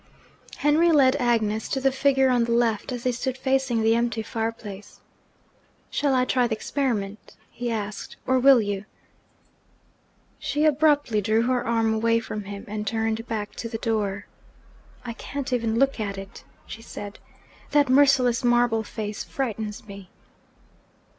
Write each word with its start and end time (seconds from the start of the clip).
Henry 0.55 0.91
led 0.91 1.15
Agnes 1.17 1.69
to 1.69 1.79
the 1.79 1.91
figure 1.91 2.31
on 2.31 2.45
the 2.45 2.51
left, 2.51 2.91
as 2.91 3.03
they 3.03 3.11
stood 3.11 3.37
facing 3.37 3.83
the 3.83 3.93
empty 3.93 4.23
fire 4.23 4.51
place. 4.51 4.99
'Shall 5.91 6.15
I 6.15 6.25
try 6.25 6.47
the 6.47 6.55
experiment,' 6.55 7.35
he 7.51 7.69
asked, 7.69 8.15
'or 8.25 8.39
will 8.39 8.59
you?' 8.59 8.85
She 10.39 10.65
abruptly 10.65 11.21
drew 11.21 11.43
her 11.43 11.63
arm 11.63 11.93
away 11.93 12.19
from 12.19 12.45
him, 12.45 12.65
and 12.67 12.87
turned 12.87 13.27
back 13.27 13.51
to 13.57 13.69
the 13.69 13.77
door. 13.77 14.25
'I 15.05 15.13
can't 15.13 15.53
even 15.53 15.77
look 15.77 15.99
at 15.99 16.17
it,' 16.17 16.43
she 16.65 16.81
said. 16.81 17.19
'That 17.69 17.87
merciless 17.87 18.43
marble 18.43 18.81
face 18.81 19.23
frightens 19.23 19.85
me!' 19.87 20.09